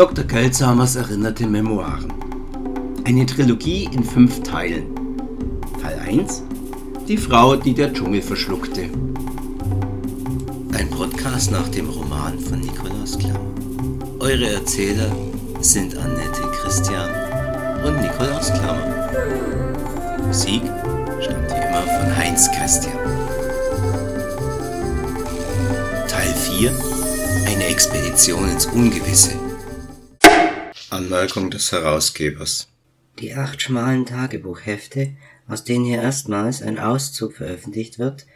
Dr. 0.00 0.24
Geldsamers 0.24 0.96
erinnerte 0.96 1.46
Memoiren. 1.46 2.10
Eine 3.04 3.26
Trilogie 3.26 3.84
in 3.92 4.02
fünf 4.02 4.42
Teilen. 4.42 4.86
Teil 5.78 5.98
1 5.98 6.42
Die 7.06 7.18
Frau, 7.18 7.54
die 7.54 7.74
der 7.74 7.92
Dschungel 7.92 8.22
verschluckte. 8.22 8.88
Ein 10.72 10.88
Podcast 10.88 11.50
nach 11.50 11.68
dem 11.68 11.90
Roman 11.90 12.38
von 12.38 12.60
Nikolaus 12.60 13.18
Klammer. 13.18 13.40
Eure 14.20 14.48
Erzähler 14.48 15.14
sind 15.60 15.94
Annette 15.98 16.50
Christian 16.54 17.10
und 17.84 18.00
Nikolaus 18.00 18.50
Klammer. 18.54 19.10
Musik 20.26 20.62
stammt 21.20 21.50
wie 21.50 21.68
immer 21.68 21.82
von 21.82 22.16
Heinz 22.16 22.50
Christian. 22.52 22.96
Teil 26.08 26.32
4 26.32 26.72
Eine 27.48 27.66
Expedition 27.66 28.48
ins 28.48 28.64
Ungewisse. 28.64 29.49
Anmerkung 30.90 31.50
des 31.50 31.70
Herausgebers. 31.70 32.68
Die 33.20 33.34
acht 33.34 33.62
schmalen 33.62 34.06
Tagebuchhefte, 34.06 35.12
aus 35.46 35.62
denen 35.62 35.84
hier 35.84 36.02
erstmals 36.02 36.62
ein 36.62 36.78
Auszug 36.78 37.34
veröffentlicht 37.34 37.98
wird, 37.98 38.26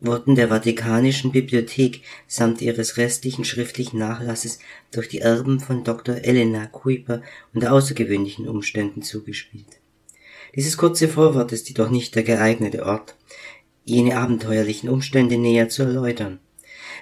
wurden 0.00 0.34
der 0.34 0.48
Vatikanischen 0.48 1.32
Bibliothek 1.32 2.02
samt 2.26 2.60
ihres 2.62 2.96
restlichen 2.96 3.44
schriftlichen 3.44 3.98
Nachlasses 3.98 4.58
durch 4.90 5.08
die 5.08 5.20
Erben 5.20 5.60
von 5.60 5.84
Dr. 5.84 6.16
Elena 6.16 6.66
Kuiper 6.66 7.22
unter 7.54 7.72
außergewöhnlichen 7.72 8.48
Umständen 8.48 9.02
zugespielt. 9.02 9.80
Dieses 10.56 10.76
kurze 10.76 11.08
Vorwort 11.08 11.52
ist 11.52 11.68
jedoch 11.68 11.90
nicht 11.90 12.14
der 12.14 12.24
geeignete 12.24 12.84
Ort, 12.84 13.16
jene 13.84 14.16
abenteuerlichen 14.16 14.88
Umstände 14.88 15.36
näher 15.36 15.68
zu 15.68 15.82
erläutern. 15.82 16.40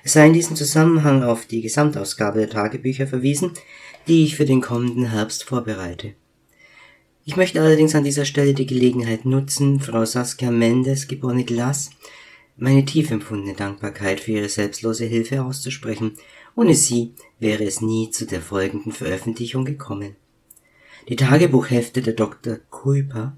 Es 0.02 0.14
sei 0.14 0.26
in 0.26 0.32
diesem 0.32 0.56
Zusammenhang 0.56 1.22
auf 1.22 1.46
die 1.46 1.60
Gesamtausgabe 1.60 2.40
der 2.40 2.50
Tagebücher 2.50 3.06
verwiesen, 3.06 3.52
die 4.08 4.24
ich 4.24 4.36
für 4.36 4.46
den 4.46 4.60
kommenden 4.60 5.10
Herbst 5.10 5.44
vorbereite. 5.44 6.14
Ich 7.24 7.36
möchte 7.36 7.60
allerdings 7.60 7.94
an 7.94 8.04
dieser 8.04 8.24
Stelle 8.24 8.54
die 8.54 8.66
Gelegenheit 8.66 9.24
nutzen, 9.26 9.78
Frau 9.78 10.04
Saskia 10.04 10.50
Mendes, 10.50 11.06
geborene 11.06 11.44
Glass, 11.44 11.90
meine 12.56 12.84
tief 12.84 13.10
empfundene 13.10 13.54
Dankbarkeit 13.54 14.20
für 14.20 14.32
ihre 14.32 14.48
selbstlose 14.48 15.04
Hilfe 15.04 15.42
auszusprechen. 15.42 16.16
Ohne 16.56 16.74
sie 16.74 17.14
wäre 17.38 17.64
es 17.64 17.80
nie 17.80 18.10
zu 18.10 18.26
der 18.26 18.40
folgenden 18.40 18.92
Veröffentlichung 18.92 19.64
gekommen. 19.64 20.16
Die 21.08 21.16
Tagebuchhefte 21.16 22.02
der 22.02 22.14
Dr. 22.14 22.58
Kuiper 22.70 23.36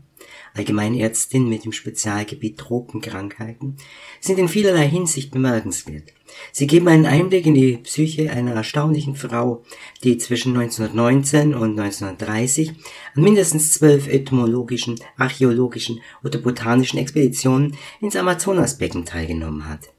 Allgemeinärztin 0.54 1.48
mit 1.48 1.64
dem 1.64 1.72
Spezialgebiet 1.72 2.58
Tropenkrankheiten, 2.58 3.76
sind 4.20 4.38
in 4.38 4.48
vielerlei 4.48 4.88
Hinsicht 4.88 5.30
bemerkenswert. 5.30 6.12
Sie 6.52 6.66
geben 6.66 6.88
einen 6.88 7.06
Einblick 7.06 7.46
in 7.46 7.54
die 7.54 7.76
Psyche 7.78 8.30
einer 8.30 8.54
erstaunlichen 8.54 9.16
Frau, 9.16 9.62
die 10.04 10.18
zwischen 10.18 10.56
1919 10.56 11.54
und 11.54 11.78
1930 11.78 12.70
an 13.14 13.22
mindestens 13.22 13.72
zwölf 13.72 14.08
entomologischen, 14.08 14.98
archäologischen 15.16 16.00
oder 16.22 16.38
botanischen 16.38 16.98
Expeditionen 16.98 17.76
ins 18.00 18.16
Amazonasbecken 18.16 19.04
teilgenommen 19.04 19.68
hat. 19.68 19.90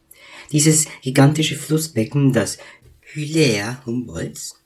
Dieses 0.52 0.86
gigantische 1.02 1.56
Flussbecken, 1.56 2.34
das 2.34 2.58
Hylea 3.02 3.82
Humboldts, 3.86 4.64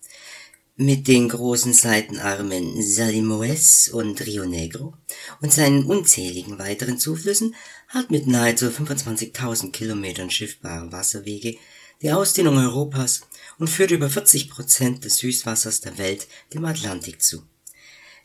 mit 0.79 1.07
den 1.07 1.27
großen 1.27 1.73
Seitenarmen 1.73 2.79
Salimoes 2.83 3.89
und 3.89 4.23
Rio 4.25 4.45
Negro 4.45 4.93
und 5.41 5.51
seinen 5.51 5.85
unzähligen 5.85 6.59
weiteren 6.59 6.99
Zuflüssen 6.99 7.55
hat 7.87 8.11
mit 8.11 8.27
nahezu 8.27 8.67
25.000 8.67 9.71
Kilometern 9.71 10.29
schiffbare 10.29 10.91
Wasserwege 10.91 11.57
die 12.01 12.11
Ausdehnung 12.11 12.57
Europas 12.57 13.21
und 13.57 13.69
führt 13.69 13.91
über 13.91 14.09
40 14.09 14.49
Prozent 14.49 15.05
des 15.05 15.17
Süßwassers 15.17 15.81
der 15.81 15.97
Welt 15.97 16.27
dem 16.53 16.65
Atlantik 16.65 17.21
zu. 17.21 17.43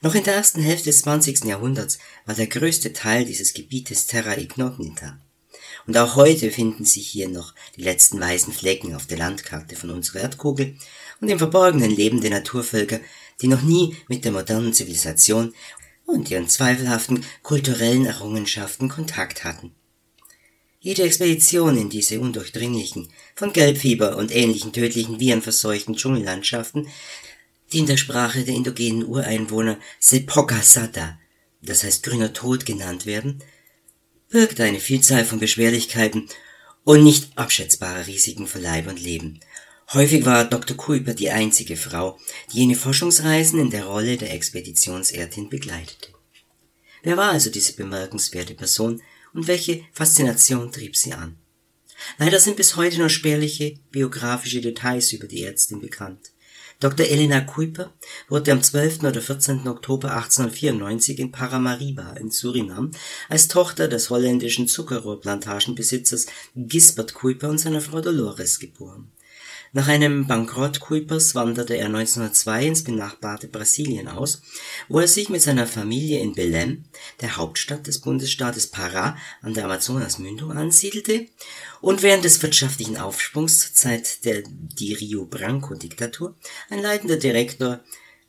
Noch 0.00 0.14
in 0.14 0.24
der 0.24 0.34
ersten 0.34 0.60
Hälfte 0.60 0.86
des 0.86 1.02
20. 1.02 1.44
Jahrhunderts 1.44 1.98
war 2.26 2.34
der 2.34 2.48
größte 2.48 2.92
Teil 2.92 3.24
dieses 3.24 3.54
Gebietes 3.54 4.08
Terra 4.08 4.32
Incognita. 4.32 5.18
Und 5.86 5.96
auch 5.96 6.16
heute 6.16 6.50
finden 6.50 6.84
sich 6.84 7.08
hier 7.08 7.28
noch 7.28 7.54
die 7.76 7.82
letzten 7.82 8.20
weißen 8.20 8.52
Flecken 8.52 8.94
auf 8.94 9.06
der 9.06 9.18
Landkarte 9.18 9.76
von 9.76 9.90
unserer 9.90 10.20
Erdkugel 10.20 10.76
und 11.20 11.28
im 11.28 11.38
Verborgenen 11.38 11.90
lebende 11.90 12.30
Naturvölker, 12.30 13.00
die 13.40 13.48
noch 13.48 13.62
nie 13.62 13.96
mit 14.08 14.24
der 14.24 14.32
modernen 14.32 14.74
Zivilisation 14.74 15.54
und 16.12 16.30
ihren 16.30 16.48
zweifelhaften 16.48 17.24
kulturellen 17.42 18.06
Errungenschaften 18.06 18.88
Kontakt 18.88 19.44
hatten. 19.44 19.74
Jede 20.80 21.04
Expedition 21.04 21.76
in 21.76 21.90
diese 21.90 22.20
undurchdringlichen, 22.20 23.08
von 23.36 23.52
Gelbfieber 23.52 24.16
und 24.16 24.34
ähnlichen 24.34 24.72
tödlichen 24.72 25.20
Viren 25.20 25.40
verseuchten 25.40 25.96
Dschungellandschaften, 25.96 26.88
die 27.72 27.78
in 27.78 27.86
der 27.86 27.96
Sprache 27.96 28.44
der 28.44 28.54
indogenen 28.54 29.06
Ureinwohner 29.06 29.78
Sepokasata, 30.00 31.18
das 31.62 31.84
heißt 31.84 32.02
grüner 32.02 32.32
Tod 32.32 32.66
genannt 32.66 33.06
werden, 33.06 33.42
birgt 34.28 34.60
eine 34.60 34.80
Vielzahl 34.80 35.24
von 35.24 35.38
Beschwerlichkeiten 35.38 36.28
und 36.84 37.04
nicht 37.04 37.38
abschätzbare 37.38 38.06
Risiken 38.06 38.46
für 38.46 38.58
Leib 38.58 38.88
und 38.88 39.00
Leben 39.00 39.40
Häufig 39.94 40.24
war 40.24 40.46
Dr. 40.46 40.74
Kuiper 40.74 41.12
die 41.12 41.28
einzige 41.28 41.76
Frau, 41.76 42.18
die 42.50 42.60
jene 42.60 42.76
Forschungsreisen 42.76 43.60
in 43.60 43.68
der 43.68 43.84
Rolle 43.84 44.16
der 44.16 44.32
Expeditionsärztin 44.32 45.50
begleitete. 45.50 46.08
Wer 47.02 47.18
war 47.18 47.32
also 47.32 47.50
diese 47.50 47.74
bemerkenswerte 47.74 48.54
Person 48.54 49.02
und 49.34 49.48
welche 49.48 49.84
Faszination 49.92 50.72
trieb 50.72 50.96
sie 50.96 51.12
an? 51.12 51.36
Leider 52.16 52.40
sind 52.40 52.56
bis 52.56 52.76
heute 52.76 52.98
nur 52.98 53.10
spärliche 53.10 53.74
biografische 53.90 54.62
Details 54.62 55.12
über 55.12 55.26
die 55.26 55.44
Ärztin 55.44 55.82
bekannt. 55.82 56.30
Dr. 56.80 57.06
Elena 57.06 57.42
Kuiper 57.42 57.92
wurde 58.28 58.50
am 58.52 58.62
12. 58.62 59.02
oder 59.02 59.20
14. 59.20 59.68
Oktober 59.68 60.12
1894 60.12 61.18
in 61.18 61.32
Paramaribo 61.32 62.18
in 62.18 62.30
Surinam 62.30 62.92
als 63.28 63.46
Tochter 63.46 63.88
des 63.88 64.08
holländischen 64.08 64.68
Zuckerrohrplantagenbesitzers 64.68 66.26
Gisbert 66.56 67.12
Kuiper 67.12 67.50
und 67.50 67.58
seiner 67.58 67.82
Frau 67.82 68.00
Dolores 68.00 68.58
geboren. 68.58 69.12
Nach 69.74 69.88
einem 69.88 70.26
Bankrott 70.26 70.80
Kuipers 70.80 71.34
wanderte 71.34 71.74
er 71.78 71.86
1902 71.86 72.66
ins 72.66 72.84
benachbarte 72.84 73.48
Brasilien 73.48 74.06
aus, 74.06 74.42
wo 74.88 75.00
er 75.00 75.08
sich 75.08 75.30
mit 75.30 75.40
seiner 75.40 75.66
Familie 75.66 76.20
in 76.20 76.34
Belém, 76.34 76.82
der 77.22 77.38
Hauptstadt 77.38 77.86
des 77.86 78.00
Bundesstaates 78.00 78.70
Pará 78.70 79.16
an 79.40 79.54
der 79.54 79.64
Amazonasmündung, 79.64 80.52
ansiedelte 80.52 81.26
und 81.80 82.02
während 82.02 82.22
des 82.22 82.42
wirtschaftlichen 82.42 82.98
Aufschwungs 82.98 83.60
zur 83.60 83.72
Zeit 83.72 84.26
der 84.26 84.42
die 84.46 84.92
Rio 84.92 85.24
Branco-Diktatur 85.24 86.36
ein 86.68 86.82
leitender 86.82 87.16
Direktor 87.16 87.80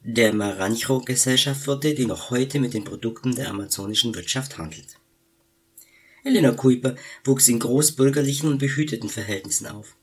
der 0.01 0.33
Maranhão-Gesellschaft 0.33 1.67
wurde, 1.67 1.93
die 1.93 2.05
noch 2.05 2.29
heute 2.29 2.61
mit 2.61 2.73
den 2.73 2.85
Produkten 2.85 3.35
der 3.35 3.49
amazonischen 3.49 4.15
Wirtschaft 4.15 4.57
handelt. 4.57 4.97
Elena 6.23 6.51
Kuiper 6.51 6.95
wuchs 7.25 7.49
in 7.49 7.59
großbürgerlichen 7.59 8.49
und 8.49 8.59
behüteten 8.59 9.09
Verhältnissen 9.09 9.67
auf 9.67 9.97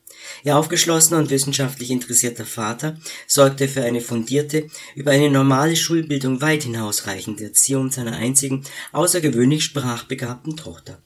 Ihr 0.44 0.56
aufgeschlossener 0.56 1.18
und 1.18 1.30
wissenschaftlich 1.30 1.90
interessierter 1.90 2.44
Vater 2.44 2.98
sorgte 3.26 3.68
für 3.68 3.82
eine 3.82 4.00
fundierte, 4.00 4.66
über 4.94 5.10
eine 5.10 5.30
normale 5.30 5.76
Schulbildung 5.76 6.40
weit 6.40 6.62
hinausreichende 6.62 7.44
Erziehung 7.44 7.90
seiner 7.90 8.16
einzigen, 8.16 8.64
außergewöhnlich 8.92 9.64
sprachbegabten 9.64 10.56
Tochter. 10.56 11.02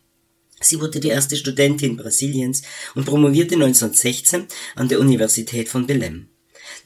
Sie 0.60 0.80
wurde 0.80 1.00
die 1.00 1.08
erste 1.08 1.36
Studentin 1.36 1.97
Brasiliens 1.97 2.62
und 2.94 3.04
promovierte 3.04 3.54
1916 3.54 4.47
an 4.76 4.88
der 4.88 5.00
Universität 5.00 5.69
von 5.69 5.86
Belém. 5.86 6.26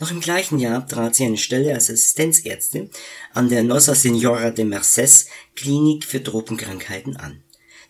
Noch 0.00 0.10
im 0.10 0.20
gleichen 0.20 0.58
Jahr 0.58 0.86
trat 0.86 1.14
sie 1.14 1.24
eine 1.24 1.36
Stelle 1.36 1.74
als 1.74 1.90
Assistenzärztin 1.90 2.90
an 3.32 3.48
der 3.48 3.62
Nossa 3.62 3.94
Senhora 3.94 4.50
de 4.50 4.64
Mercés 4.64 5.26
Klinik 5.54 6.04
für 6.04 6.22
Tropenkrankheiten 6.22 7.16
an 7.16 7.42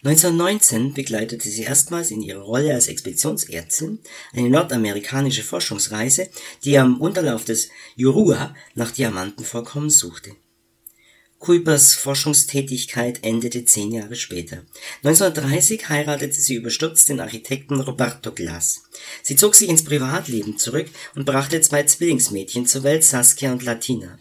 1919 0.04 0.94
begleitete 0.94 1.48
sie 1.48 1.64
erstmals 1.64 2.12
in 2.12 2.22
ihrer 2.22 2.42
Rolle 2.42 2.72
als 2.72 2.86
Expeditionsärztin 2.86 3.98
eine 4.32 4.48
nordamerikanische 4.48 5.42
Forschungsreise, 5.42 6.28
die 6.62 6.78
am 6.78 7.00
Unterlauf 7.00 7.44
des 7.44 7.68
Jurua 7.96 8.54
nach 8.76 8.92
Diamantenvorkommen 8.92 9.90
suchte. 9.90 10.36
Kuipers 11.40 11.94
Forschungstätigkeit 11.94 13.24
endete 13.24 13.64
zehn 13.64 13.92
Jahre 13.92 14.14
später. 14.14 14.62
1930 15.02 15.88
heiratete 15.88 16.40
sie 16.40 16.54
überstürzt 16.54 17.08
den 17.08 17.20
Architekten 17.20 17.80
Roberto 17.80 18.32
Glass. 18.32 18.84
Sie 19.22 19.36
zog 19.36 19.56
sich 19.56 19.68
ins 19.68 19.84
Privatleben 19.84 20.58
zurück 20.58 20.88
und 21.16 21.26
brachte 21.26 21.60
zwei 21.60 21.84
Zwillingsmädchen 21.84 22.66
zur 22.66 22.84
Welt, 22.84 23.02
Saskia 23.04 23.52
und 23.52 23.64
Latina 23.64 24.18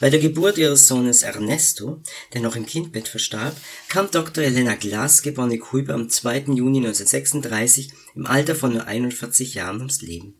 bei 0.00 0.10
der 0.10 0.20
Geburt 0.20 0.58
ihres 0.58 0.86
Sohnes 0.88 1.22
Ernesto, 1.22 2.02
der 2.34 2.42
noch 2.42 2.56
im 2.56 2.66
Kindbett 2.66 3.08
verstarb, 3.08 3.56
kam 3.88 4.10
Dr. 4.10 4.44
Elena 4.44 4.74
Glass, 4.74 5.22
geborene 5.22 5.58
Kuiper, 5.58 5.94
am 5.94 6.08
2. 6.10 6.44
Juni 6.54 6.78
1936 6.78 7.92
im 8.14 8.26
Alter 8.26 8.54
von 8.54 8.72
nur 8.72 8.86
41 8.86 9.54
Jahren 9.54 9.78
ums 9.78 10.02
Leben. 10.02 10.34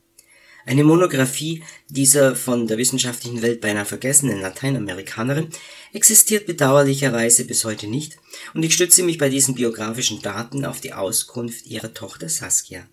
Eine 0.66 0.82
Monographie 0.82 1.62
dieser 1.88 2.34
von 2.34 2.66
der 2.66 2.76
wissenschaftlichen 2.76 3.40
Welt 3.40 3.60
beinahe 3.60 3.84
vergessenen 3.84 4.40
Lateinamerikanerin 4.40 5.48
existiert 5.92 6.46
bedauerlicherweise 6.46 7.44
bis 7.44 7.64
heute 7.64 7.86
nicht 7.86 8.16
und 8.52 8.64
ich 8.64 8.74
stütze 8.74 9.04
mich 9.04 9.16
bei 9.16 9.28
diesen 9.28 9.54
biografischen 9.54 10.22
Daten 10.22 10.64
auf 10.64 10.80
die 10.80 10.92
Auskunft 10.92 11.66
ihrer 11.66 11.94
Tochter 11.94 12.28
Saskia 12.28 12.88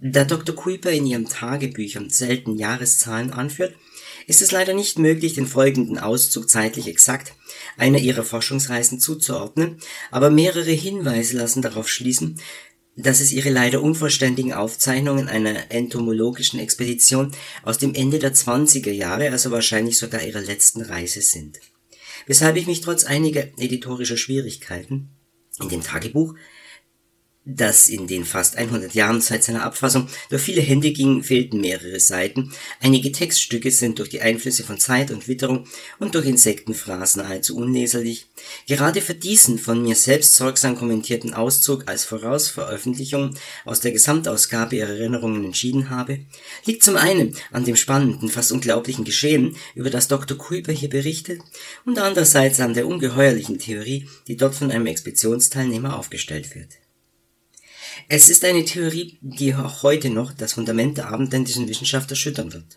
Da 0.00 0.24
Dr. 0.24 0.56
Kuiper 0.56 0.90
in 0.90 1.06
ihrem 1.06 1.28
Tagebüchern 1.28 2.10
selten 2.10 2.56
Jahreszahlen 2.56 3.30
anführt, 3.30 3.76
ist 4.26 4.42
es 4.42 4.50
leider 4.50 4.74
nicht 4.74 4.98
möglich, 4.98 5.34
den 5.34 5.46
folgenden 5.46 5.98
Auszug 5.98 6.50
zeitlich 6.50 6.88
exakt 6.88 7.34
einer 7.76 7.98
ihrer 7.98 8.24
Forschungsreisen 8.24 9.00
zuzuordnen, 9.00 9.78
aber 10.10 10.30
mehrere 10.30 10.72
Hinweise 10.72 11.36
lassen 11.36 11.62
darauf 11.62 11.88
schließen, 11.88 12.40
dass 12.96 13.20
es 13.20 13.32
ihre 13.32 13.50
leider 13.50 13.82
unvollständigen 13.82 14.54
Aufzeichnungen 14.54 15.28
einer 15.28 15.70
entomologischen 15.70 16.58
Expedition 16.58 17.32
aus 17.62 17.78
dem 17.78 17.94
Ende 17.94 18.18
der 18.18 18.34
20er 18.34 18.90
Jahre, 18.90 19.30
also 19.30 19.50
wahrscheinlich 19.50 19.98
sogar 19.98 20.22
ihrer 20.22 20.40
letzten 20.40 20.80
Reise 20.80 21.20
sind. 21.20 21.58
Weshalb 22.26 22.56
ich 22.56 22.66
mich 22.66 22.80
trotz 22.80 23.04
einiger 23.04 23.46
editorischer 23.58 24.16
Schwierigkeiten 24.16 25.10
in 25.60 25.68
dem 25.68 25.82
Tagebuch 25.82 26.34
das 27.46 27.88
in 27.88 28.08
den 28.08 28.24
fast 28.24 28.56
100 28.56 28.92
Jahren 28.94 29.20
seit 29.20 29.44
seiner 29.44 29.62
Abfassung 29.62 30.08
durch 30.30 30.42
viele 30.42 30.60
Hände 30.60 30.90
ging, 30.90 31.22
fehlten 31.22 31.60
mehrere 31.60 32.00
Seiten. 32.00 32.52
Einige 32.80 33.12
Textstücke 33.12 33.70
sind 33.70 34.00
durch 34.00 34.08
die 34.08 34.20
Einflüsse 34.20 34.64
von 34.64 34.78
Zeit 34.78 35.12
und 35.12 35.28
Witterung 35.28 35.66
und 36.00 36.16
durch 36.16 36.26
Insektenphrasen 36.26 37.22
nahezu 37.22 37.56
unleserlich. 37.56 38.26
Gerade 38.66 39.00
für 39.00 39.14
diesen 39.14 39.58
von 39.58 39.80
mir 39.80 39.94
selbst 39.94 40.34
sorgsam 40.34 40.76
kommentierten 40.76 41.34
Auszug 41.34 41.84
als 41.86 42.04
Vorausveröffentlichung 42.04 43.36
aus 43.64 43.78
der 43.80 43.92
Gesamtausgabe 43.92 44.76
ihrer 44.76 44.90
Erinnerungen 44.90 45.44
entschieden 45.44 45.88
habe, 45.88 46.18
liegt 46.64 46.82
zum 46.82 46.96
einen 46.96 47.36
an 47.52 47.64
dem 47.64 47.76
spannenden, 47.76 48.28
fast 48.28 48.50
unglaublichen 48.50 49.04
Geschehen, 49.04 49.56
über 49.76 49.90
das 49.90 50.08
Dr. 50.08 50.36
Kuiper 50.36 50.72
hier 50.72 50.90
berichtet, 50.90 51.40
und 51.84 51.98
andererseits 51.98 52.58
an 52.58 52.74
der 52.74 52.88
ungeheuerlichen 52.88 53.58
Theorie, 53.58 54.08
die 54.26 54.36
dort 54.36 54.56
von 54.56 54.72
einem 54.72 54.86
Expeditionsteilnehmer 54.86 55.96
aufgestellt 55.96 56.54
wird. 56.54 56.70
Es 58.08 58.28
ist 58.28 58.44
eine 58.44 58.64
Theorie, 58.64 59.18
die 59.20 59.54
auch 59.54 59.82
heute 59.82 60.10
noch 60.10 60.32
das 60.32 60.54
Fundament 60.54 60.98
der 60.98 61.08
abendländischen 61.08 61.68
Wissenschaft 61.68 62.10
erschüttern 62.10 62.52
wird. 62.52 62.76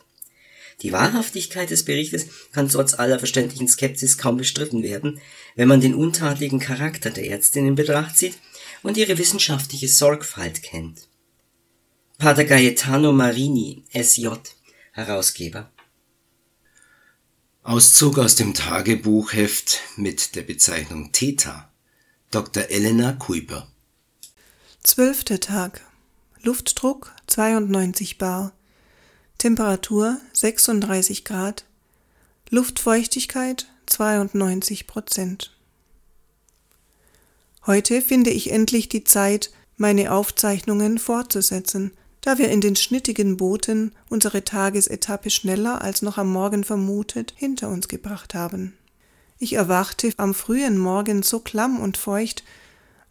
Die 0.81 0.93
Wahrhaftigkeit 0.93 1.69
des 1.69 1.83
Berichtes 1.83 2.27
kann 2.53 2.69
trotz 2.69 2.93
aller 2.93 3.19
verständlichen 3.19 3.67
Skepsis 3.67 4.17
kaum 4.17 4.37
bestritten 4.37 4.81
werden, 4.81 5.19
wenn 5.55 5.67
man 5.67 5.81
den 5.81 5.93
untadeligen 5.93 6.59
Charakter 6.59 7.09
der 7.09 7.29
Ärztin 7.29 7.67
in 7.67 7.75
Betracht 7.75 8.17
zieht 8.17 8.37
und 8.81 8.95
ihre 8.95 9.17
wissenschaftliche 9.17 9.89
Sorgfalt 9.89 10.63
kennt. 10.63 11.07
Pater 12.17 12.45
Gaetano 12.45 13.11
Marini, 13.11 13.83
SJ, 13.93 14.27
Herausgeber. 14.93 15.71
Auszug 17.63 18.17
aus 18.17 18.35
dem 18.35 18.53
Tagebuchheft 18.53 19.79
mit 19.97 20.35
der 20.35 20.43
Bezeichnung 20.43 21.11
Theta, 21.11 21.71
Dr. 22.31 22.69
Elena 22.69 23.13
Kuiper. 23.13 23.69
Zwölfter 24.91 25.39
Tag. 25.39 25.81
Luftdruck 26.41 27.13
92 27.27 28.17
bar. 28.17 28.53
Temperatur 29.37 30.17
36 30.33 31.25
Grad. 31.25 31.65
Luftfeuchtigkeit 32.49 33.67
92 33.85 34.87
Prozent. 34.87 35.55
Heute 37.67 38.01
finde 38.01 38.31
ich 38.31 38.49
endlich 38.49 38.89
die 38.89 39.03
Zeit, 39.03 39.51
meine 39.77 40.11
Aufzeichnungen 40.11 40.97
fortzusetzen, 40.97 41.91
da 42.21 42.39
wir 42.39 42.49
in 42.49 42.59
den 42.59 42.75
schnittigen 42.75 43.37
Booten 43.37 43.91
unsere 44.09 44.43
Tagesetappe 44.43 45.29
schneller 45.29 45.83
als 45.83 46.01
noch 46.01 46.17
am 46.17 46.33
Morgen 46.33 46.63
vermutet 46.63 47.35
hinter 47.37 47.69
uns 47.69 47.89
gebracht 47.89 48.33
haben. 48.33 48.75
Ich 49.37 49.53
erwachte 49.53 50.11
am 50.17 50.33
frühen 50.33 50.79
Morgen 50.79 51.21
so 51.21 51.41
klamm 51.41 51.79
und 51.79 51.95
feucht, 51.95 52.43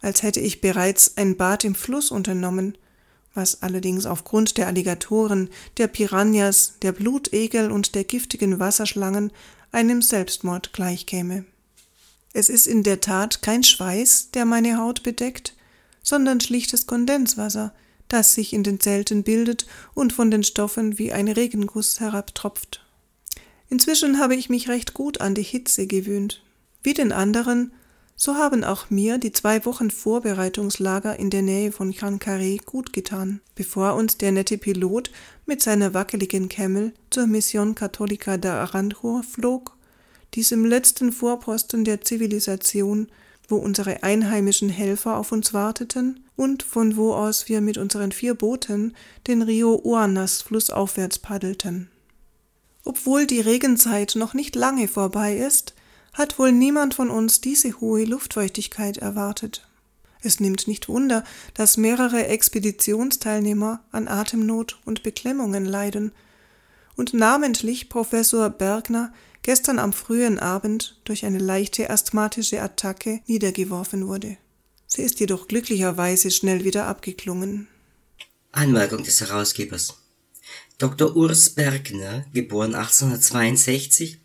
als 0.01 0.23
hätte 0.23 0.39
ich 0.39 0.61
bereits 0.61 1.17
ein 1.17 1.35
Bad 1.37 1.63
im 1.63 1.75
Fluss 1.75 2.11
unternommen, 2.11 2.77
was 3.33 3.61
allerdings 3.61 4.05
aufgrund 4.05 4.57
der 4.57 4.67
Alligatoren, 4.67 5.49
der 5.77 5.87
Piranhas, 5.87 6.73
der 6.81 6.91
Blutegel 6.91 7.71
und 7.71 7.95
der 7.95 8.03
giftigen 8.03 8.59
Wasserschlangen 8.59 9.31
einem 9.71 10.01
Selbstmord 10.01 10.73
gleichkäme. 10.73 11.45
Es 12.33 12.49
ist 12.49 12.67
in 12.67 12.83
der 12.83 13.01
Tat 13.01 13.41
kein 13.41 13.63
Schweiß, 13.63 14.31
der 14.31 14.45
meine 14.45 14.77
Haut 14.77 15.03
bedeckt, 15.03 15.55
sondern 16.01 16.39
schlichtes 16.39 16.87
Kondenswasser, 16.87 17.73
das 18.07 18.33
sich 18.33 18.53
in 18.53 18.63
den 18.63 18.79
Zelten 18.79 19.23
bildet 19.23 19.67
und 19.93 20.13
von 20.13 20.31
den 20.31 20.43
Stoffen 20.43 20.97
wie 20.97 21.11
ein 21.11 21.27
Regenguss 21.27 21.99
herabtropft. 21.99 22.85
Inzwischen 23.69 24.19
habe 24.19 24.35
ich 24.35 24.49
mich 24.49 24.67
recht 24.67 24.93
gut 24.93 25.21
an 25.21 25.35
die 25.35 25.43
Hitze 25.43 25.85
gewöhnt. 25.85 26.43
Wie 26.81 26.93
den 26.93 27.11
anderen 27.11 27.71
so 28.21 28.35
haben 28.35 28.65
auch 28.65 28.89
mir 28.89 29.17
die 29.17 29.31
zwei 29.31 29.63
Wochen 29.65 29.89
Vorbereitungslager 29.89 31.17
in 31.17 31.29
der 31.29 31.41
Nähe 31.41 31.71
von 31.71 31.93
Chankare 31.93 32.57
gut 32.57 32.91
getan, 32.91 33.39
bevor 33.55 33.95
uns 33.95 34.17
der 34.17 34.33
nette 34.33 34.57
Pilot 34.57 35.09
mit 35.45 35.61
seiner 35.61 35.93
wackeligen 35.93 36.49
Camel 36.49 36.93
zur 37.11 37.27
Mission 37.27 37.75
Catholica 37.75 38.35
de 38.35 38.51
Aranjuez 38.51 39.25
flog, 39.25 39.77
diesem 40.35 40.65
letzten 40.65 41.13
Vorposten 41.13 41.85
der 41.85 42.01
Zivilisation, 42.01 43.07
wo 43.47 43.55
unsere 43.55 44.03
einheimischen 44.03 44.69
Helfer 44.69 45.17
auf 45.17 45.31
uns 45.31 45.53
warteten 45.53 46.19
und 46.35 46.61
von 46.61 46.97
wo 46.97 47.13
aus 47.13 47.47
wir 47.47 47.61
mit 47.61 47.77
unseren 47.77 48.11
vier 48.11 48.33
Booten 48.33 48.95
den 49.27 49.41
Rio 49.41 49.79
Uanas 49.81 50.41
flussaufwärts 50.41 51.19
paddelten. 51.19 51.89
Obwohl 52.83 53.25
die 53.25 53.39
Regenzeit 53.39 54.15
noch 54.15 54.33
nicht 54.33 54.57
lange 54.57 54.89
vorbei 54.89 55.37
ist, 55.37 55.73
hat 56.13 56.39
wohl 56.39 56.51
niemand 56.51 56.93
von 56.93 57.09
uns 57.09 57.41
diese 57.41 57.79
hohe 57.79 58.05
Luftfeuchtigkeit 58.05 58.97
erwartet. 58.97 59.67
Es 60.21 60.39
nimmt 60.39 60.67
nicht 60.67 60.89
Wunder, 60.89 61.23
dass 61.53 61.77
mehrere 61.77 62.27
Expeditionsteilnehmer 62.27 63.81
an 63.91 64.07
Atemnot 64.07 64.79
und 64.85 65.03
Beklemmungen 65.03 65.65
leiden 65.65 66.11
und 66.97 67.13
namentlich 67.13 67.87
Professor 67.87 68.49
Bergner 68.49 69.13
gestern 69.41 69.79
am 69.79 69.93
frühen 69.93 70.37
Abend 70.37 70.99
durch 71.05 71.25
eine 71.25 71.39
leichte 71.39 71.89
asthmatische 71.89 72.61
Attacke 72.61 73.21
niedergeworfen 73.27 74.07
wurde. 74.07 74.37
Sie 74.85 75.03
ist 75.03 75.19
jedoch 75.19 75.47
glücklicherweise 75.47 76.31
schnell 76.31 76.65
wieder 76.65 76.87
abgeklungen. 76.87 77.67
Anmerkung 78.51 79.03
des 79.03 79.21
Herausgebers. 79.21 79.95
Dr. 80.79 81.15
Urs 81.15 81.51
Bergner, 81.51 82.25
geboren 82.33 82.73
1862, 82.73 84.19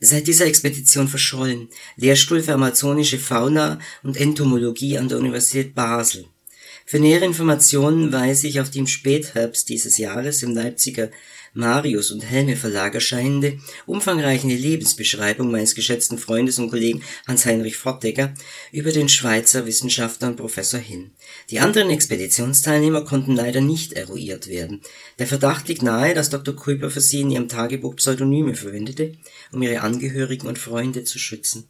Seit 0.00 0.26
dieser 0.26 0.46
Expedition 0.46 1.08
verschollen, 1.08 1.68
Lehrstuhl 1.96 2.42
für 2.42 2.54
amazonische 2.54 3.18
Fauna 3.18 3.78
und 4.02 4.16
Entomologie 4.16 4.98
an 4.98 5.08
der 5.08 5.18
Universität 5.18 5.74
Basel. 5.74 6.26
Für 6.84 6.98
nähere 6.98 7.24
Informationen 7.24 8.12
weise 8.12 8.46
ich 8.46 8.60
auf 8.60 8.70
die 8.70 8.80
im 8.80 8.86
Spätherbst 8.86 9.68
dieses 9.68 9.96
Jahres 9.96 10.42
im 10.42 10.54
Leipziger 10.54 11.10
Marius 11.54 12.10
und 12.10 12.20
Helme 12.20 12.56
Verlag 12.56 12.94
erscheinende, 12.94 13.58
umfangreiche 13.86 14.48
Lebensbeschreibung 14.48 15.52
meines 15.52 15.76
geschätzten 15.76 16.18
Freundes 16.18 16.58
und 16.58 16.68
Kollegen 16.68 17.02
Hans-Heinrich 17.28 17.76
Fortdecker 17.76 18.34
über 18.72 18.90
den 18.90 19.08
Schweizer 19.08 19.64
Wissenschaftler 19.64 20.28
und 20.28 20.36
Professor 20.36 20.80
hin. 20.80 21.12
Die 21.50 21.60
anderen 21.60 21.90
Expeditionsteilnehmer 21.90 23.04
konnten 23.04 23.36
leider 23.36 23.60
nicht 23.60 23.92
eruiert 23.92 24.48
werden. 24.48 24.80
Der 25.20 25.28
Verdacht 25.28 25.68
liegt 25.68 25.82
nahe, 25.82 26.12
dass 26.12 26.30
Dr. 26.30 26.56
Kuiper 26.56 26.90
für 26.90 27.00
sie 27.00 27.20
in 27.20 27.30
ihrem 27.30 27.48
Tagebuch 27.48 27.94
Pseudonyme 27.96 28.56
verwendete, 28.56 29.14
um 29.52 29.62
ihre 29.62 29.82
Angehörigen 29.82 30.48
und 30.48 30.58
Freunde 30.58 31.04
zu 31.04 31.20
schützen. 31.20 31.68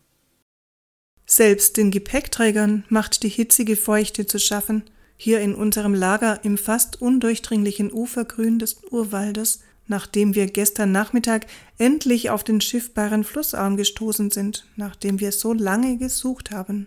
Selbst 1.26 1.76
den 1.76 1.90
Gepäckträgern 1.90 2.84
macht 2.88 3.22
die 3.22 3.28
hitzige 3.28 3.76
Feuchte 3.76 4.26
zu 4.26 4.38
schaffen. 4.38 4.84
Hier 5.16 5.40
in 5.40 5.54
unserem 5.54 5.94
Lager 5.94 6.40
im 6.42 6.58
fast 6.58 7.00
undurchdringlichen 7.00 7.92
Ufergrün 7.92 8.58
des 8.58 8.82
Urwaldes 8.90 9.60
nachdem 9.86 10.34
wir 10.34 10.46
gestern 10.46 10.92
Nachmittag 10.92 11.46
endlich 11.78 12.30
auf 12.30 12.44
den 12.44 12.60
schiffbaren 12.60 13.24
Flussarm 13.24 13.76
gestoßen 13.76 14.30
sind, 14.30 14.66
nachdem 14.76 15.20
wir 15.20 15.32
so 15.32 15.52
lange 15.52 15.98
gesucht 15.98 16.50
haben. 16.50 16.86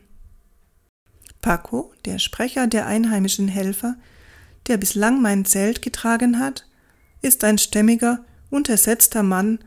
Paco, 1.42 1.94
der 2.06 2.20
Sprecher 2.20 2.68
der 2.68 2.88
einheimischen 2.88 3.48
Helfer, 3.48 3.96
der 4.68 4.77
bislang 4.77 5.22
mein 5.22 5.46
Zelt 5.46 5.82
getragen 5.82 6.39
hat, 6.39 6.68
ist 7.22 7.44
ein 7.44 7.58
stämmiger, 7.58 8.25
untersetzter 8.50 9.24
Mann, 9.24 9.60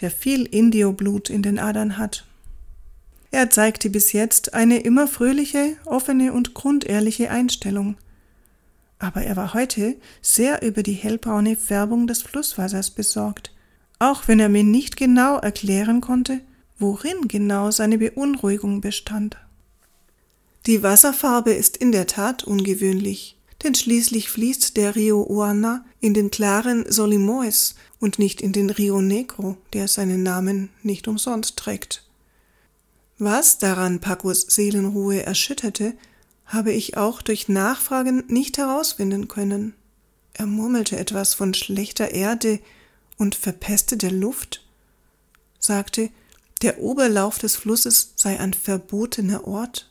der 0.00 0.10
viel 0.10 0.44
Indioblut 0.44 1.30
in 1.30 1.42
den 1.42 1.58
Adern 1.58 1.98
hat. 1.98 2.26
Er 3.30 3.50
zeigte 3.50 3.90
bis 3.90 4.12
jetzt 4.12 4.54
eine 4.54 4.78
immer 4.78 5.08
fröhliche, 5.08 5.76
offene 5.86 6.32
und 6.32 6.54
grundehrliche 6.54 7.30
Einstellung 7.30 7.96
aber 9.04 9.22
er 9.22 9.36
war 9.36 9.52
heute 9.52 9.96
sehr 10.22 10.62
über 10.62 10.82
die 10.82 10.94
hellbraune 10.94 11.56
Färbung 11.56 12.06
des 12.06 12.22
Flusswassers 12.22 12.90
besorgt, 12.90 13.52
auch 13.98 14.26
wenn 14.28 14.40
er 14.40 14.48
mir 14.48 14.64
nicht 14.64 14.96
genau 14.96 15.36
erklären 15.36 16.00
konnte, 16.00 16.40
worin 16.78 17.28
genau 17.28 17.70
seine 17.70 17.98
Beunruhigung 17.98 18.80
bestand. 18.80 19.36
Die 20.64 20.82
Wasserfarbe 20.82 21.52
ist 21.52 21.76
in 21.76 21.92
der 21.92 22.06
Tat 22.06 22.44
ungewöhnlich, 22.44 23.38
denn 23.62 23.74
schließlich 23.74 24.30
fließt 24.30 24.74
der 24.78 24.96
Rio 24.96 25.22
Uana 25.22 25.84
in 26.00 26.14
den 26.14 26.30
klaren 26.30 26.90
Solimoes 26.90 27.74
und 28.00 28.18
nicht 28.18 28.40
in 28.40 28.52
den 28.52 28.70
Rio 28.70 29.02
Negro, 29.02 29.58
der 29.74 29.86
seinen 29.86 30.22
Namen 30.22 30.70
nicht 30.82 31.08
umsonst 31.08 31.58
trägt. 31.58 32.04
Was 33.18 33.58
daran 33.58 34.00
Pacos 34.00 34.46
Seelenruhe 34.48 35.22
erschütterte, 35.22 35.92
habe 36.46 36.72
ich 36.72 36.96
auch 36.96 37.22
durch 37.22 37.48
Nachfragen 37.48 38.24
nicht 38.28 38.58
herausfinden 38.58 39.28
können. 39.28 39.74
Er 40.34 40.46
murmelte 40.46 40.98
etwas 40.98 41.34
von 41.34 41.54
schlechter 41.54 42.10
Erde 42.10 42.60
und 43.16 43.34
verpesteter 43.34 44.10
Luft, 44.10 44.64
sagte, 45.58 46.10
der 46.62 46.80
Oberlauf 46.80 47.38
des 47.38 47.56
Flusses 47.56 48.12
sei 48.16 48.38
ein 48.38 48.54
verbotener 48.54 49.46
Ort. 49.46 49.90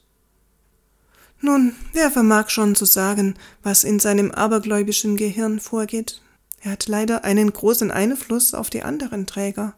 Nun, 1.39 1.75
wer 1.91 2.09
vermag 2.09 2.49
schon 2.49 2.75
zu 2.75 2.85
sagen, 2.85 3.35
was 3.63 3.83
in 3.83 3.99
seinem 3.99 4.31
abergläubischen 4.31 5.17
Gehirn 5.17 5.59
vorgeht? 5.59 6.21
Er 6.61 6.71
hat 6.71 6.87
leider 6.87 7.25
einen 7.25 7.51
großen 7.51 7.91
Einfluss 7.91 8.53
auf 8.53 8.69
die 8.69 8.83
anderen 8.83 9.25
Träger. 9.27 9.75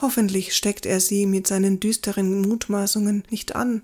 Hoffentlich 0.00 0.54
steckt 0.54 0.86
er 0.86 1.00
sie 1.00 1.26
mit 1.26 1.46
seinen 1.46 1.80
düsteren 1.80 2.40
Mutmaßungen 2.42 3.24
nicht 3.30 3.56
an. 3.56 3.82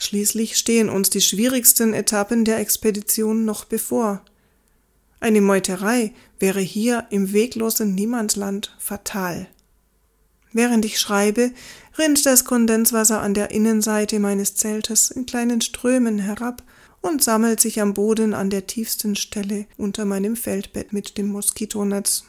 Schließlich 0.00 0.56
stehen 0.56 0.88
uns 0.88 1.10
die 1.10 1.20
schwierigsten 1.20 1.92
Etappen 1.92 2.46
der 2.46 2.58
Expedition 2.58 3.44
noch 3.44 3.66
bevor. 3.66 4.24
Eine 5.20 5.42
Meuterei 5.42 6.14
wäre 6.38 6.60
hier 6.60 7.06
im 7.10 7.34
weglosen 7.34 7.94
Niemandsland 7.94 8.74
fatal. 8.78 9.46
Während 10.54 10.86
ich 10.86 10.98
schreibe, 10.98 11.52
rinnt 11.98 12.24
das 12.24 12.46
Kondenswasser 12.46 13.20
an 13.20 13.34
der 13.34 13.50
Innenseite 13.50 14.20
meines 14.20 14.54
Zeltes 14.54 15.10
in 15.10 15.26
kleinen 15.26 15.60
Strömen 15.60 16.18
herab 16.18 16.62
und 17.02 17.22
sammelt 17.22 17.60
sich 17.60 17.78
am 17.82 17.92
Boden 17.92 18.32
an 18.32 18.48
der 18.48 18.66
tiefsten 18.66 19.16
Stelle 19.16 19.66
unter 19.76 20.06
meinem 20.06 20.34
Feldbett 20.34 20.94
mit 20.94 21.18
dem 21.18 21.28
Moskitonetz. 21.28 22.24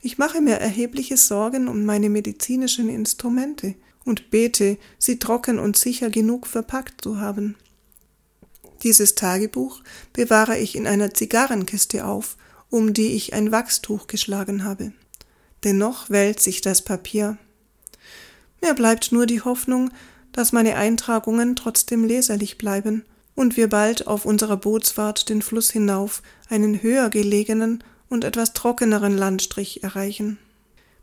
Ich 0.00 0.16
mache 0.16 0.40
mir 0.40 0.54
erhebliche 0.54 1.18
Sorgen 1.18 1.68
um 1.68 1.84
meine 1.84 2.08
medizinischen 2.08 2.88
Instrumente 2.88 3.74
und 4.08 4.30
bete, 4.30 4.78
sie 4.98 5.18
trocken 5.18 5.58
und 5.58 5.76
sicher 5.76 6.10
genug 6.10 6.46
verpackt 6.46 7.02
zu 7.02 7.20
haben. 7.20 7.56
Dieses 8.82 9.14
Tagebuch 9.14 9.82
bewahre 10.12 10.58
ich 10.58 10.74
in 10.74 10.86
einer 10.86 11.12
Zigarrenkiste 11.12 12.04
auf, 12.04 12.36
um 12.70 12.94
die 12.94 13.12
ich 13.12 13.34
ein 13.34 13.52
Wachstuch 13.52 14.06
geschlagen 14.06 14.64
habe. 14.64 14.92
Dennoch 15.64 16.10
wellt 16.10 16.40
sich 16.40 16.60
das 16.60 16.82
Papier. 16.82 17.38
Mir 18.62 18.74
bleibt 18.74 19.12
nur 19.12 19.26
die 19.26 19.42
Hoffnung, 19.42 19.90
dass 20.32 20.52
meine 20.52 20.76
Eintragungen 20.76 21.56
trotzdem 21.56 22.04
leserlich 22.04 22.58
bleiben 22.58 23.04
und 23.34 23.56
wir 23.56 23.68
bald 23.68 24.06
auf 24.06 24.24
unserer 24.24 24.56
Bootsfahrt 24.56 25.28
den 25.28 25.42
Fluss 25.42 25.70
hinauf 25.70 26.22
einen 26.48 26.82
höher 26.82 27.10
gelegenen 27.10 27.82
und 28.08 28.24
etwas 28.24 28.52
trockeneren 28.52 29.16
Landstrich 29.16 29.82
erreichen. 29.82 30.38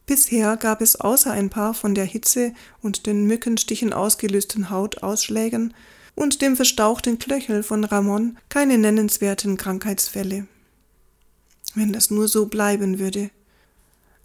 Bisher 0.05 0.55
gab 0.57 0.81
es 0.81 0.95
außer 0.95 1.31
ein 1.31 1.49
paar 1.49 1.73
von 1.73 1.95
der 1.95 2.05
Hitze 2.05 2.53
und 2.81 3.07
den 3.07 3.25
Mückenstichen 3.25 3.91
ausgelösten 3.91 4.69
Hautausschlägen 4.69 5.73
und 6.13 6.41
dem 6.41 6.55
verstauchten 6.55 7.19
Knöchel 7.19 7.63
von 7.63 7.83
Ramon 7.83 8.37
keine 8.49 8.77
nennenswerten 8.77 9.57
Krankheitsfälle. 9.57 10.47
Wenn 11.73 11.91
das 11.91 12.11
nur 12.11 12.27
so 12.27 12.45
bleiben 12.45 12.99
würde. 12.99 13.31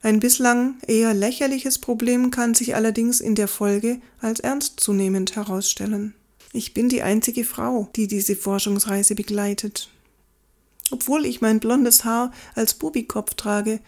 Ein 0.02 0.20
bislang 0.20 0.76
eher 0.86 1.12
lächerliches 1.12 1.78
Problem 1.78 2.30
kann 2.30 2.54
sich 2.54 2.74
allerdings 2.74 3.20
in 3.20 3.34
der 3.34 3.48
Folge 3.48 4.00
als 4.20 4.40
ernstzunehmend 4.40 5.36
herausstellen. 5.36 6.14
Ich 6.52 6.74
bin 6.74 6.88
die 6.88 7.02
einzige 7.02 7.44
Frau, 7.44 7.88
die 7.96 8.06
diese 8.06 8.34
Forschungsreise 8.34 9.14
begleitet. 9.14 9.88
Obwohl 10.90 11.26
ich 11.26 11.40
mein 11.40 11.60
blondes 11.60 12.04
Haar 12.04 12.32
als 12.54 12.74
Bubikopf 12.74 13.34
trage 13.34 13.80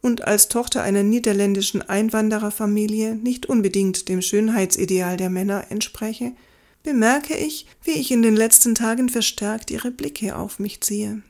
und 0.00 0.26
als 0.26 0.48
Tochter 0.48 0.82
einer 0.82 1.02
niederländischen 1.02 1.82
Einwandererfamilie 1.82 3.14
nicht 3.16 3.46
unbedingt 3.46 4.08
dem 4.08 4.22
Schönheitsideal 4.22 5.16
der 5.16 5.30
Männer 5.30 5.66
entspreche, 5.70 6.32
bemerke 6.82 7.36
ich, 7.36 7.66
wie 7.82 7.92
ich 7.92 8.10
in 8.10 8.22
den 8.22 8.36
letzten 8.36 8.74
Tagen 8.74 9.08
verstärkt 9.08 9.70
ihre 9.70 9.90
Blicke 9.90 10.36
auf 10.36 10.58
mich 10.58 10.80
ziehe. 10.80 11.22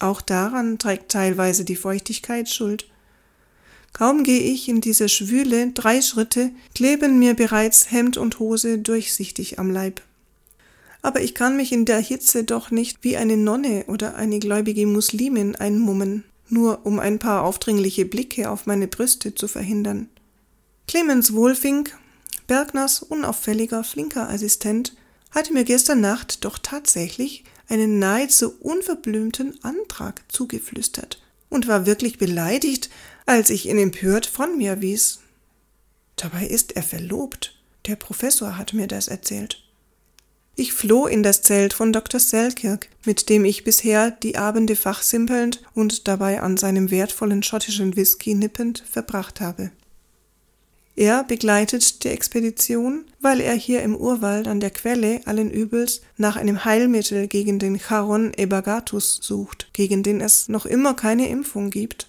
Auch 0.00 0.20
daran 0.20 0.78
trägt 0.78 1.10
teilweise 1.10 1.64
die 1.64 1.76
Feuchtigkeit 1.76 2.48
Schuld. 2.48 2.88
Kaum 3.92 4.24
gehe 4.24 4.40
ich 4.40 4.68
in 4.68 4.80
diese 4.80 5.08
Schwüle 5.08 5.70
drei 5.72 6.00
Schritte, 6.00 6.50
kleben 6.74 7.18
mir 7.18 7.34
bereits 7.34 7.90
Hemd 7.90 8.16
und 8.16 8.38
Hose 8.38 8.78
durchsichtig 8.78 9.58
am 9.58 9.70
Leib 9.70 10.02
aber 11.02 11.20
ich 11.20 11.34
kann 11.34 11.56
mich 11.56 11.72
in 11.72 11.84
der 11.84 12.00
Hitze 12.00 12.44
doch 12.44 12.70
nicht 12.70 12.98
wie 13.02 13.16
eine 13.16 13.36
Nonne 13.36 13.84
oder 13.88 14.14
eine 14.14 14.38
gläubige 14.38 14.86
Muslimin 14.86 15.56
einmummen, 15.56 16.24
nur 16.52 16.84
um 16.84 16.98
ein 16.98 17.18
paar 17.18 17.42
aufdringliche 17.42 18.04
Blicke 18.04 18.50
auf 18.50 18.66
meine 18.66 18.86
Brüste 18.86 19.34
zu 19.34 19.48
verhindern. 19.48 20.08
Clemens 20.86 21.32
Wohlfink, 21.32 21.96
Bergners 22.46 23.02
unauffälliger, 23.02 23.82
flinker 23.82 24.28
Assistent, 24.28 24.94
hatte 25.30 25.52
mir 25.52 25.64
gestern 25.64 26.00
Nacht 26.00 26.44
doch 26.44 26.58
tatsächlich 26.58 27.44
einen 27.68 27.98
nahezu 27.98 28.52
unverblümten 28.60 29.58
Antrag 29.64 30.22
zugeflüstert 30.28 31.22
und 31.48 31.68
war 31.68 31.86
wirklich 31.86 32.18
beleidigt, 32.18 32.90
als 33.24 33.48
ich 33.48 33.68
ihn 33.68 33.78
empört 33.78 34.26
von 34.26 34.58
mir 34.58 34.82
wies. 34.82 35.20
Dabei 36.16 36.46
ist 36.46 36.76
er 36.76 36.82
verlobt. 36.82 37.56
Der 37.86 37.96
Professor 37.96 38.58
hat 38.58 38.74
mir 38.74 38.86
das 38.86 39.08
erzählt. 39.08 39.62
Ich 40.54 40.74
floh 40.74 41.06
in 41.06 41.22
das 41.22 41.42
Zelt 41.42 41.72
von 41.72 41.92
Dr. 41.92 42.20
Selkirk, 42.20 42.88
mit 43.04 43.30
dem 43.30 43.44
ich 43.44 43.64
bisher 43.64 44.10
die 44.10 44.36
Abende 44.36 44.76
fachsimpelnd 44.76 45.62
und 45.74 46.06
dabei 46.08 46.42
an 46.42 46.58
seinem 46.58 46.90
wertvollen 46.90 47.42
schottischen 47.42 47.96
Whisky 47.96 48.34
nippend 48.34 48.84
verbracht 48.88 49.40
habe. 49.40 49.70
Er 50.94 51.24
begleitet 51.24 52.04
die 52.04 52.08
Expedition, 52.08 53.06
weil 53.18 53.40
er 53.40 53.54
hier 53.54 53.82
im 53.82 53.96
Urwald 53.96 54.46
an 54.46 54.60
der 54.60 54.68
Quelle 54.70 55.22
allen 55.24 55.50
Übels 55.50 56.02
nach 56.18 56.36
einem 56.36 56.66
Heilmittel 56.66 57.28
gegen 57.28 57.58
den 57.58 57.80
Charon 57.80 58.32
ebagatus 58.36 59.20
sucht, 59.22 59.70
gegen 59.72 60.02
den 60.02 60.20
es 60.20 60.48
noch 60.48 60.66
immer 60.66 60.92
keine 60.92 61.30
Impfung 61.30 61.70
gibt 61.70 62.08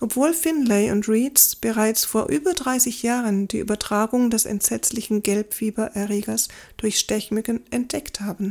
obwohl 0.00 0.34
Finlay 0.34 0.90
und 0.90 1.08
Reeds 1.08 1.56
bereits 1.56 2.04
vor 2.04 2.28
über 2.28 2.52
30 2.52 3.02
Jahren 3.02 3.48
die 3.48 3.58
Übertragung 3.58 4.30
des 4.30 4.44
entsetzlichen 4.44 5.22
Gelbfiebererregers 5.22 6.48
durch 6.76 6.98
Stechmücken 6.98 7.60
entdeckt 7.70 8.20
haben. 8.20 8.50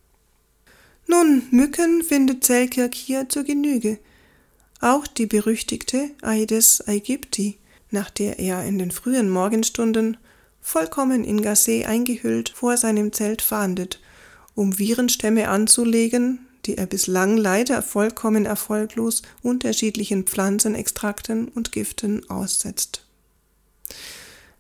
Nun, 1.07 1.43
Mücken 1.51 2.01
findet 2.03 2.43
Selkirk 2.43 2.95
hier 2.95 3.27
zur 3.29 3.43
Genüge. 3.43 3.99
Auch 4.79 5.05
die 5.05 5.25
berüchtigte 5.25 6.11
Aedes 6.21 6.81
aegypti, 6.87 7.57
nach 7.91 8.09
der 8.09 8.39
er 8.39 8.63
in 8.65 8.77
den 8.77 8.91
frühen 8.91 9.29
Morgenstunden, 9.29 10.17
vollkommen 10.61 11.23
in 11.23 11.41
Gaze 11.41 11.85
eingehüllt, 11.85 12.49
vor 12.49 12.77
seinem 12.77 13.11
Zelt 13.11 13.41
fahndet, 13.41 13.99
um 14.55 14.79
Virenstämme 14.79 15.49
anzulegen, 15.49 16.47
die 16.65 16.77
er 16.77 16.85
bislang 16.85 17.37
leider 17.37 17.81
vollkommen 17.81 18.45
erfolglos 18.45 19.21
unterschiedlichen 19.41 20.23
Pflanzenextrakten 20.23 21.47
und 21.47 21.71
Giften 21.71 22.29
aussetzt. 22.29 23.05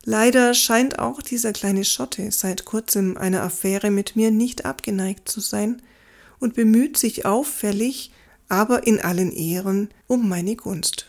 Leider 0.05 0.53
scheint 0.53 0.99
auch 0.99 1.21
dieser 1.21 1.53
kleine 1.53 1.85
Schotte 1.85 2.29
seit 2.31 2.65
kurzem 2.65 3.15
einer 3.15 3.41
Affäre 3.41 3.89
mit 3.89 4.15
mir 4.15 4.31
nicht 4.31 4.65
abgeneigt 4.65 5.29
zu 5.29 5.39
sein 5.39 5.81
und 6.39 6.55
bemüht 6.55 6.97
sich 6.97 7.25
auffällig, 7.25 8.11
aber 8.49 8.85
in 8.85 8.99
allen 8.99 9.31
Ehren 9.31 9.89
um 10.07 10.27
meine 10.27 10.57
Gunst. 10.57 11.07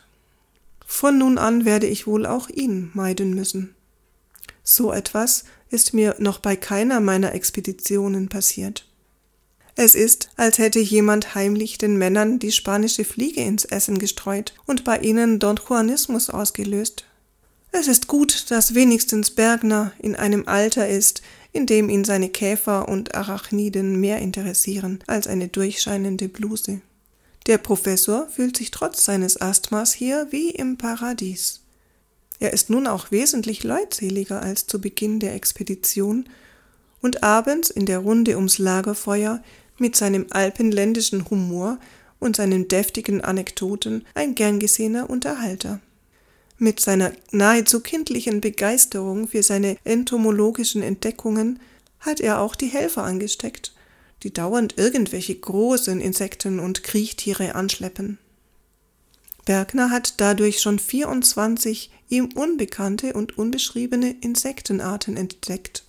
Von 0.86 1.18
nun 1.18 1.38
an 1.38 1.64
werde 1.64 1.88
ich 1.88 2.06
wohl 2.06 2.24
auch 2.24 2.48
ihn 2.48 2.90
meiden 2.94 3.34
müssen. 3.34 3.74
So 4.62 4.92
etwas 4.92 5.44
ist 5.70 5.92
mir 5.92 6.14
noch 6.18 6.38
bei 6.38 6.54
keiner 6.54 7.00
meiner 7.00 7.34
Expeditionen 7.34 8.28
passiert. 8.28 8.86
Es 9.76 9.96
ist, 9.96 10.30
als 10.36 10.58
hätte 10.58 10.78
jemand 10.78 11.34
heimlich 11.34 11.78
den 11.78 11.96
Männern 11.96 12.38
die 12.38 12.52
spanische 12.52 13.04
Fliege 13.04 13.40
ins 13.40 13.64
Essen 13.64 13.98
gestreut 13.98 14.54
und 14.66 14.84
bei 14.84 14.98
ihnen 14.98 15.40
Don 15.40 15.56
Juanismus 15.56 16.30
ausgelöst. 16.30 17.06
Es 17.72 17.88
ist 17.88 18.06
gut, 18.06 18.52
dass 18.52 18.74
wenigstens 18.74 19.32
Bergner 19.32 19.92
in 19.98 20.14
einem 20.14 20.46
Alter 20.46 20.88
ist, 20.88 21.22
in 21.52 21.66
dem 21.66 21.88
ihn 21.88 22.04
seine 22.04 22.28
Käfer 22.28 22.88
und 22.88 23.16
Arachniden 23.16 23.98
mehr 23.98 24.18
interessieren 24.18 25.00
als 25.08 25.26
eine 25.26 25.48
durchscheinende 25.48 26.28
Bluse. 26.28 26.80
Der 27.48 27.58
Professor 27.58 28.28
fühlt 28.28 28.56
sich 28.56 28.70
trotz 28.70 29.04
seines 29.04 29.40
Asthmas 29.40 29.92
hier 29.92 30.28
wie 30.30 30.50
im 30.50 30.78
Paradies. 30.78 31.62
Er 32.38 32.52
ist 32.52 32.70
nun 32.70 32.86
auch 32.86 33.10
wesentlich 33.10 33.64
leutseliger 33.64 34.40
als 34.40 34.66
zu 34.68 34.80
Beginn 34.80 35.18
der 35.18 35.34
Expedition, 35.34 36.28
und 37.04 37.22
abends 37.22 37.68
in 37.68 37.84
der 37.84 37.98
Runde 37.98 38.36
ums 38.36 38.56
Lagerfeuer 38.56 39.42
mit 39.78 39.96
seinem 39.96 40.26
alpenländischen 40.30 41.28
Humor 41.30 41.78
und 42.20 42.36
seinen 42.36 42.68
deftigen 42.68 43.20
Anekdoten 43.20 44.04
ein 44.14 44.34
gern 44.34 44.58
gesehener 44.58 45.10
Unterhalter. 45.10 45.80
Mit 46.58 46.80
seiner 46.80 47.12
nahezu 47.32 47.80
kindlichen 47.80 48.40
Begeisterung 48.40 49.28
für 49.28 49.42
seine 49.42 49.76
entomologischen 49.84 50.82
Entdeckungen 50.82 51.60
hat 52.00 52.20
er 52.20 52.40
auch 52.40 52.54
die 52.54 52.68
Helfer 52.68 53.02
angesteckt, 53.02 53.74
die 54.22 54.32
dauernd 54.32 54.78
irgendwelche 54.78 55.34
großen 55.34 56.00
Insekten 56.00 56.60
und 56.60 56.82
Kriechtiere 56.82 57.54
anschleppen. 57.54 58.18
Bergner 59.44 59.90
hat 59.90 60.20
dadurch 60.20 60.60
schon 60.60 60.78
24 60.78 61.90
ihm 62.08 62.30
unbekannte 62.34 63.12
und 63.12 63.36
unbeschriebene 63.36 64.16
Insektenarten 64.22 65.16
entdeckt, 65.16 65.84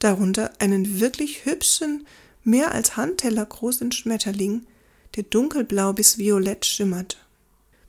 darunter 0.00 0.50
einen 0.58 0.98
wirklich 1.00 1.44
hübschen, 1.44 2.06
mehr 2.44 2.72
als 2.72 2.96
Handteller 2.96 3.44
großen 3.44 3.92
Schmetterling, 3.92 4.66
der 5.16 5.24
dunkelblau 5.24 5.92
bis 5.92 6.18
violett 6.18 6.64
schimmert. 6.64 7.18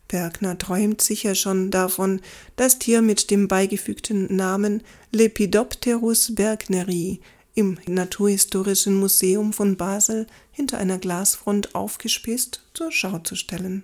Bergner 0.08 0.58
träumt 0.58 1.02
sicher 1.02 1.36
schon 1.36 1.72
davon, 1.72 2.20
das 2.58 2.80
Tier 2.80 3.02
mit 3.02 3.32
dem 3.32 3.48
beigefügten 3.48 4.36
Namen 4.36 4.84
Lepidopterus 5.12 6.36
bergneri 6.36 7.22
im 7.54 7.78
Naturhistorischen 7.88 8.96
Museum 8.96 9.54
von 9.54 9.78
Basel 9.78 10.28
hinter 10.52 10.78
einer 10.78 10.98
Glasfront 10.98 11.76
aufgespießt 11.76 12.62
zur 12.74 12.92
Schau 12.92 13.20
zu 13.20 13.36
stellen. 13.36 13.84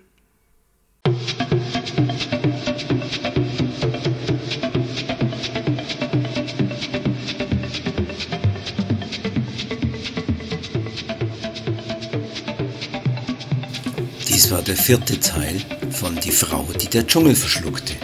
Der 14.68 14.76
vierte 14.76 15.18
Teil 15.18 15.62
von 15.90 16.14
Die 16.16 16.30
Frau, 16.30 16.66
die 16.78 16.88
der 16.88 17.06
Dschungel 17.06 17.34
verschluckte. 17.34 17.94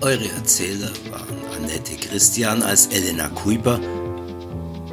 Eure 0.00 0.30
Erzähler 0.36 0.92
waren 1.10 1.38
Annette 1.56 1.96
Christian 1.96 2.62
als 2.62 2.86
Elena 2.86 3.28
Kuiper 3.30 3.80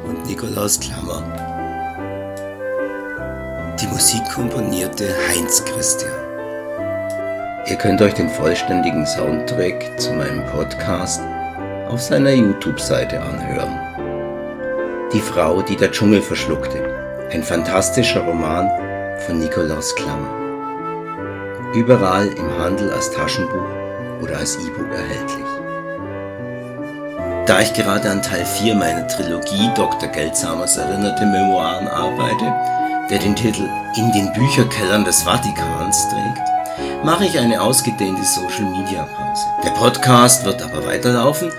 und 0.04 0.26
Nikolaus 0.26 0.80
Klammer. 0.80 1.22
Die 3.80 3.86
Musik 3.86 4.24
komponierte 4.34 5.14
Heinz 5.28 5.64
Christian. 5.64 6.10
Ihr 7.68 7.76
könnt 7.76 8.02
euch 8.02 8.14
den 8.14 8.30
vollständigen 8.30 9.06
Soundtrack 9.06 10.00
zu 10.00 10.12
meinem 10.12 10.44
Podcast 10.46 11.20
auf 11.88 12.00
seiner 12.00 12.32
YouTube-Seite 12.32 13.22
anhören. 13.22 13.78
Die 15.12 15.20
Frau, 15.20 15.62
die 15.62 15.76
der 15.76 15.92
Dschungel 15.92 16.20
verschluckte. 16.20 16.87
Ein 17.30 17.42
fantastischer 17.42 18.22
Roman 18.22 18.70
von 19.26 19.38
Nikolaus 19.38 19.94
Klammer. 19.94 20.30
Überall 21.74 22.28
im 22.28 22.58
Handel 22.58 22.90
als 22.90 23.10
Taschenbuch 23.10 23.68
oder 24.22 24.38
als 24.38 24.56
E-Book 24.56 24.90
erhältlich. 24.90 25.44
Da 27.44 27.60
ich 27.60 27.74
gerade 27.74 28.10
an 28.10 28.22
Teil 28.22 28.46
4 28.46 28.74
meiner 28.76 29.06
Trilogie 29.08 29.70
Dr. 29.74 30.08
Geldsamers 30.08 30.78
erinnerte 30.78 31.26
Memoiren 31.26 31.86
arbeite, 31.88 32.54
der 33.10 33.18
den 33.18 33.36
Titel 33.36 33.68
In 33.96 34.10
den 34.12 34.32
Bücherkellern 34.32 35.04
des 35.04 35.22
Vatikans 35.22 36.08
trägt, 36.08 37.04
mache 37.04 37.26
ich 37.26 37.38
eine 37.38 37.60
ausgedehnte 37.60 38.24
Social 38.24 38.70
Media 38.70 39.02
Pause. 39.02 39.44
Der 39.62 39.70
Podcast 39.72 40.46
wird 40.46 40.62
aber 40.62 40.86
weiterlaufen 40.86 41.52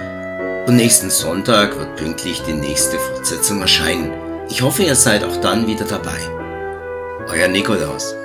und 0.65 0.75
nächsten 0.75 1.11
Sonntag 1.11 1.77
wird 1.77 1.95
pünktlich 1.95 2.41
die 2.41 2.53
nächste 2.53 2.97
Fortsetzung 2.97 3.61
erscheinen. 3.61 4.28
Ich 4.51 4.63
hoffe, 4.63 4.81
ihr 4.81 4.95
seid 4.95 5.23
auch 5.23 5.35
dann 5.41 5.67
wieder 5.67 5.85
dabei. 5.85 6.19
Euer 7.27 7.47
Nikolaus. 7.47 8.15